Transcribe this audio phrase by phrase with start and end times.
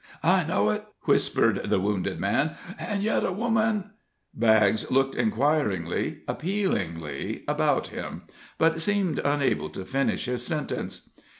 [0.23, 3.91] "I know it," whispered the wounded man; "an' yet a woman"
[4.33, 8.23] Baggs looked inquiringly, appealingly about him,
[8.57, 11.11] but seemed unable to finish his sentence.